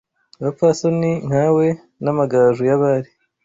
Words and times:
Abapfasoni 0.39 1.11
nkawe 1.27 1.65
N’amagaju 2.03 2.61
y’abari 2.69 3.09